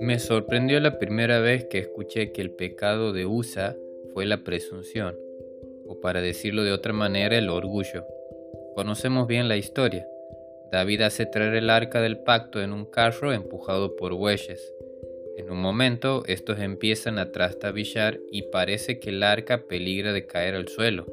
Me 0.00 0.18
sorprendió 0.18 0.78
la 0.78 0.98
primera 0.98 1.40
vez 1.40 1.64
que 1.64 1.78
escuché 1.78 2.30
que 2.30 2.40
el 2.40 2.50
pecado 2.50 3.12
de 3.12 3.26
Usa 3.26 3.76
fue 4.14 4.24
la 4.24 4.44
presunción, 4.44 5.18
o 5.86 6.00
para 6.00 6.20
decirlo 6.20 6.62
de 6.62 6.72
otra 6.72 6.92
manera, 6.92 7.36
el 7.36 7.48
orgullo. 7.48 8.06
Conocemos 8.74 9.26
bien 9.26 9.48
la 9.48 9.56
historia. 9.56 10.06
David 10.70 11.02
hace 11.02 11.26
traer 11.26 11.54
el 11.54 11.70
arca 11.70 12.00
del 12.00 12.18
pacto 12.18 12.62
en 12.62 12.72
un 12.72 12.84
carro 12.86 13.32
empujado 13.32 13.96
por 13.96 14.14
bueyes. 14.14 14.72
En 15.36 15.50
un 15.50 15.60
momento, 15.60 16.22
estos 16.26 16.60
empiezan 16.60 17.18
a 17.18 17.32
trastabillar 17.32 18.20
y 18.30 18.42
parece 18.42 19.00
que 19.00 19.10
el 19.10 19.22
arca 19.22 19.66
peligra 19.66 20.12
de 20.12 20.26
caer 20.26 20.54
al 20.54 20.68
suelo. 20.68 21.06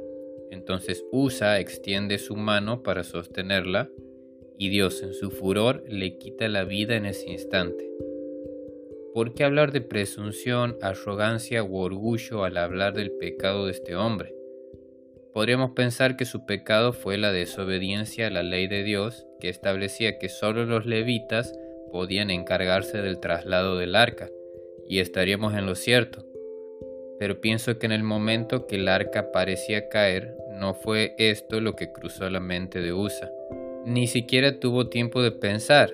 Entonces 0.52 1.04
Usa 1.12 1.60
extiende 1.60 2.20
su 2.20 2.36
mano 2.36 2.84
para 2.84 3.04
sostenerla 3.04 3.90
y 4.58 4.70
Dios 4.70 5.02
en 5.04 5.14
su 5.14 5.32
furor 5.32 5.84
le 5.88 6.18
quita 6.18 6.48
la 6.48 6.64
vida 6.64 6.96
en 6.96 7.06
ese 7.06 7.30
instante. 7.30 7.90
¿Por 9.14 9.36
qué 9.36 9.44
hablar 9.44 9.72
de 9.72 9.82
presunción, 9.82 10.78
arrogancia 10.82 11.64
u 11.64 11.78
orgullo 11.78 12.44
al 12.44 12.58
hablar 12.58 12.94
del 12.94 13.12
pecado 13.12 13.66
de 13.66 13.72
este 13.72 13.96
hombre? 13.96 14.34
Podríamos 15.34 15.72
pensar 15.72 16.16
que 16.16 16.26
su 16.26 16.46
pecado 16.46 16.94
fue 16.94 17.18
la 17.18 17.32
desobediencia 17.32 18.28
a 18.28 18.30
la 18.30 18.44
ley 18.44 18.68
de 18.68 18.84
Dios, 18.84 19.28
que 19.40 19.50
establecía 19.50 20.18
que 20.18 20.30
solo 20.30 20.66
los 20.66 20.86
levitas 20.86 21.54
podían 21.92 22.32
encargarse 22.32 23.02
del 23.02 23.20
traslado 23.20 23.78
del 23.78 23.96
arca, 23.96 24.30
y 24.88 25.00
estaríamos 25.00 25.54
en 25.54 25.66
lo 25.66 25.76
cierto. 25.76 26.26
Pero 27.20 27.40
pienso 27.40 27.78
que 27.78 27.86
en 27.86 27.92
el 27.92 28.04
momento 28.04 28.66
que 28.66 28.76
el 28.76 28.88
arca 28.88 29.32
parecía 29.32 29.90
caer, 29.90 30.36
no 30.52 30.74
fue 30.74 31.16
esto 31.18 31.62
lo 31.62 31.76
que 31.76 31.92
cruzó 31.92 32.30
la 32.30 32.40
mente 32.40 32.82
de 32.82 32.94
Usa. 32.94 33.32
Ni 33.86 34.08
siquiera 34.08 34.62
tuvo 34.62 34.88
tiempo 34.88 35.22
de 35.22 35.32
pensar, 35.32 35.94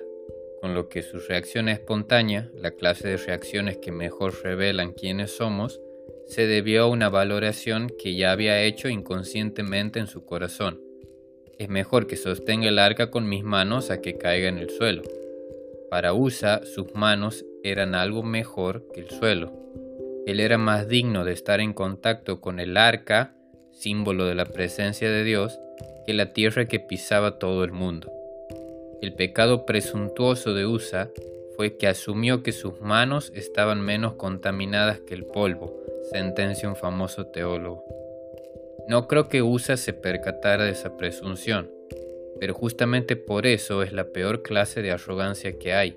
con 0.60 0.74
lo 0.74 0.88
que 0.88 1.02
su 1.02 1.18
reacción 1.18 1.68
espontánea, 1.68 2.48
la 2.54 2.70
clase 2.70 3.08
de 3.08 3.16
reacciones 3.16 3.78
que 3.78 3.90
mejor 3.90 4.44
revelan 4.44 4.92
quiénes 4.92 5.32
somos, 5.32 5.80
se 6.26 6.46
debió 6.46 6.84
a 6.84 6.86
una 6.86 7.08
valoración 7.08 7.90
que 7.98 8.14
ya 8.14 8.30
había 8.30 8.62
hecho 8.62 8.88
inconscientemente 8.88 9.98
en 9.98 10.06
su 10.06 10.24
corazón. 10.24 10.80
Es 11.58 11.68
mejor 11.68 12.06
que 12.06 12.16
sostenga 12.16 12.68
el 12.68 12.78
arca 12.78 13.10
con 13.10 13.28
mis 13.28 13.42
manos 13.42 13.90
a 13.90 14.00
que 14.00 14.16
caiga 14.16 14.48
en 14.48 14.58
el 14.58 14.70
suelo. 14.70 15.02
Para 15.90 16.14
Usa, 16.14 16.64
sus 16.64 16.94
manos 16.94 17.44
eran 17.64 17.96
algo 17.96 18.22
mejor 18.22 18.86
que 18.94 19.00
el 19.00 19.10
suelo. 19.10 19.52
Él 20.26 20.38
era 20.38 20.58
más 20.58 20.86
digno 20.86 21.24
de 21.24 21.32
estar 21.32 21.58
en 21.58 21.72
contacto 21.72 22.40
con 22.40 22.60
el 22.60 22.76
arca, 22.76 23.34
símbolo 23.72 24.26
de 24.26 24.36
la 24.36 24.44
presencia 24.44 25.10
de 25.10 25.24
Dios, 25.24 25.58
que 26.10 26.14
la 26.14 26.32
tierra 26.32 26.64
que 26.64 26.80
pisaba 26.80 27.38
todo 27.38 27.62
el 27.62 27.70
mundo. 27.70 28.10
El 29.00 29.14
pecado 29.14 29.64
presuntuoso 29.64 30.54
de 30.54 30.66
Usa 30.66 31.08
fue 31.54 31.76
que 31.76 31.86
asumió 31.86 32.42
que 32.42 32.50
sus 32.50 32.80
manos 32.80 33.30
estaban 33.36 33.80
menos 33.80 34.14
contaminadas 34.14 34.98
que 34.98 35.14
el 35.14 35.24
polvo, 35.24 35.72
sentencia 36.10 36.68
un 36.68 36.74
famoso 36.74 37.26
teólogo. 37.26 37.84
No 38.88 39.06
creo 39.06 39.28
que 39.28 39.42
Usa 39.42 39.76
se 39.76 39.92
percatara 39.92 40.64
de 40.64 40.72
esa 40.72 40.96
presunción, 40.96 41.70
pero 42.40 42.54
justamente 42.54 43.14
por 43.14 43.46
eso 43.46 43.84
es 43.84 43.92
la 43.92 44.08
peor 44.08 44.42
clase 44.42 44.82
de 44.82 44.90
arrogancia 44.90 45.60
que 45.60 45.74
hay, 45.74 45.94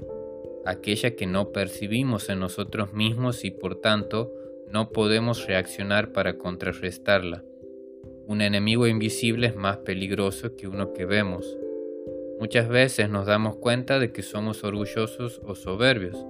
aquella 0.63 1.15
que 1.15 1.25
no 1.25 1.51
percibimos 1.51 2.29
en 2.29 2.39
nosotros 2.39 2.93
mismos 2.93 3.43
y 3.45 3.49
por 3.49 3.81
tanto 3.81 4.31
no 4.67 4.91
podemos 4.91 5.47
reaccionar 5.47 6.11
para 6.11 6.37
contrarrestarla. 6.37 7.43
Un 8.25 8.41
enemigo 8.41 8.87
invisible 8.87 9.47
es 9.47 9.55
más 9.55 9.77
peligroso 9.77 10.55
que 10.55 10.69
uno 10.69 10.93
que 10.93 11.05
vemos. 11.05 11.57
Muchas 12.39 12.69
veces 12.69 13.09
nos 13.09 13.25
damos 13.25 13.57
cuenta 13.57 13.99
de 13.99 14.13
que 14.13 14.21
somos 14.21 14.63
orgullosos 14.63 15.41
o 15.43 15.55
soberbios. 15.55 16.25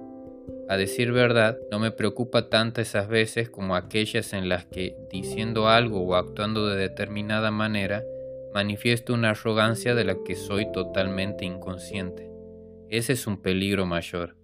A 0.68 0.76
decir 0.76 1.12
verdad, 1.12 1.56
no 1.70 1.78
me 1.78 1.92
preocupa 1.92 2.48
tanto 2.48 2.80
esas 2.80 3.06
veces 3.06 3.48
como 3.48 3.76
aquellas 3.76 4.32
en 4.32 4.48
las 4.48 4.64
que, 4.64 4.96
diciendo 5.08 5.68
algo 5.68 6.00
o 6.00 6.16
actuando 6.16 6.66
de 6.66 6.76
determinada 6.76 7.52
manera, 7.52 8.02
manifiesto 8.52 9.14
una 9.14 9.30
arrogancia 9.30 9.94
de 9.94 10.04
la 10.04 10.16
que 10.24 10.34
soy 10.34 10.72
totalmente 10.72 11.44
inconsciente. 11.44 12.28
Ese 12.88 13.12
es 13.12 13.28
un 13.28 13.40
peligro 13.40 13.86
mayor. 13.86 14.36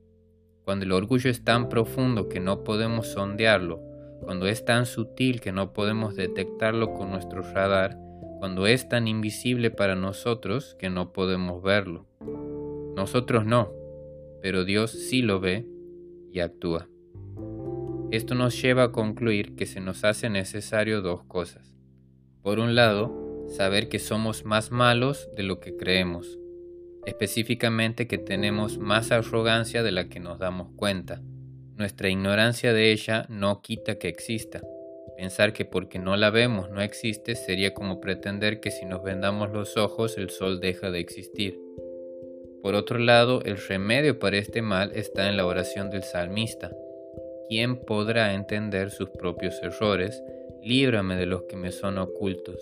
Cuando 0.65 0.85
el 0.85 0.93
orgullo 0.93 1.31
es 1.31 1.43
tan 1.43 1.69
profundo 1.69 2.29
que 2.29 2.39
no 2.39 2.63
podemos 2.63 3.09
sondearlo, 3.09 3.90
cuando 4.23 4.47
es 4.47 4.65
tan 4.65 4.87
sutil 4.87 5.41
que 5.41 5.53
no 5.53 5.73
podemos 5.73 6.17
detectarlo 6.17 6.93
con 6.95 7.11
nuestro 7.11 7.43
radar, 7.43 7.99
cuando 8.39 8.67
es 8.67 8.89
tan 8.89 9.09
invisible 9.09 9.71
para 9.71 9.97
nosotros 9.97 10.77
que 10.79 10.91
no 10.91 11.13
podemos 11.13 11.63
verlo. 11.63 12.07
Nosotros 12.97 13.45
no, 13.45 13.73
pero 14.43 14.65
Dios 14.65 14.91
sí 14.91 15.23
lo 15.23 15.41
ve 15.41 15.67
y 16.33 16.41
actúa. 16.41 16.89
Esto 18.11 18.35
nos 18.35 18.61
lleva 18.61 18.85
a 18.85 18.93
concluir 18.93 19.55
que 19.55 19.67
se 19.67 19.81
nos 19.81 20.05
hace 20.05 20.31
necesario 20.31 21.01
dos 21.01 21.23
cosas. 21.25 21.77
Por 22.43 22.59
un 22.59 22.75
lado, 22.75 23.47
saber 23.49 23.89
que 23.89 23.99
somos 23.99 24.45
más 24.45 24.71
malos 24.71 25.29
de 25.37 25.43
lo 25.43 25.61
que 25.61 25.77
creemos, 25.77 26.39
específicamente 27.07 28.07
que 28.07 28.19
tenemos 28.19 28.79
más 28.79 29.13
arrogancia 29.13 29.83
de 29.83 29.93
la 29.93 30.09
que 30.09 30.21
nos 30.21 30.39
damos 30.39 30.71
cuenta. 30.77 31.23
Nuestra 31.81 32.11
ignorancia 32.11 32.75
de 32.75 32.93
ella 32.93 33.25
no 33.31 33.63
quita 33.63 33.95
que 33.95 34.09
exista. 34.09 34.61
Pensar 35.17 35.55
que 35.55 35.65
porque 35.65 35.99
no 35.99 36.15
la 36.15 36.29
vemos 36.29 36.69
no 36.69 36.83
existe 36.83 37.35
sería 37.35 37.73
como 37.73 38.03
pretender 38.03 38.61
que 38.61 38.71
si 38.71 38.85
nos 38.85 39.03
vendamos 39.03 39.51
los 39.51 39.79
ojos 39.79 40.19
el 40.19 40.29
sol 40.29 40.61
deja 40.61 40.91
de 40.91 40.99
existir. 40.99 41.59
Por 42.63 42.75
otro 42.75 42.99
lado, 42.99 43.41
el 43.47 43.57
remedio 43.57 44.19
para 44.19 44.37
este 44.37 44.61
mal 44.61 44.93
está 44.95 45.31
en 45.31 45.39
la 45.39 45.47
oración 45.47 45.89
del 45.89 46.03
salmista. 46.03 46.71
¿Quién 47.49 47.79
podrá 47.79 48.35
entender 48.35 48.91
sus 48.91 49.09
propios 49.09 49.59
errores? 49.63 50.23
Líbrame 50.63 51.17
de 51.17 51.25
los 51.25 51.45
que 51.45 51.57
me 51.57 51.73
son 51.73 51.97
ocultos. 51.97 52.61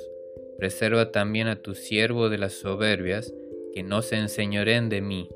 Preserva 0.59 1.11
también 1.11 1.49
a 1.49 1.61
tu 1.61 1.75
siervo 1.75 2.29
de 2.29 2.39
las 2.39 2.53
soberbias, 2.53 3.35
que 3.75 3.83
no 3.83 4.01
se 4.01 4.15
enseñoren 4.15 4.89
de 4.89 5.01
mí. 5.01 5.29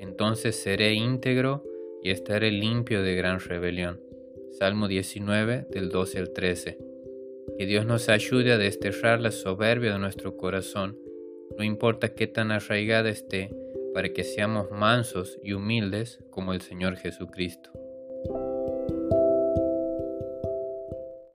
Entonces 0.00 0.56
seré 0.56 0.94
íntegro 0.94 1.69
y 2.02 2.10
estaré 2.10 2.50
limpio 2.50 3.02
de 3.02 3.14
gran 3.14 3.40
rebelión. 3.40 4.00
Salmo 4.58 4.88
19 4.88 5.66
del 5.70 5.88
12 5.90 6.18
al 6.18 6.32
13. 6.32 6.78
Que 7.58 7.66
Dios 7.66 7.86
nos 7.86 8.08
ayude 8.08 8.52
a 8.52 8.58
desterrar 8.58 9.20
la 9.20 9.30
soberbia 9.30 9.92
de 9.92 9.98
nuestro 9.98 10.36
corazón, 10.36 10.98
no 11.56 11.64
importa 11.64 12.14
qué 12.14 12.26
tan 12.26 12.52
arraigada 12.52 13.08
esté, 13.10 13.50
para 13.94 14.10
que 14.12 14.24
seamos 14.24 14.70
mansos 14.70 15.38
y 15.42 15.52
humildes 15.52 16.20
como 16.30 16.52
el 16.52 16.60
Señor 16.60 16.96
Jesucristo. 16.96 17.70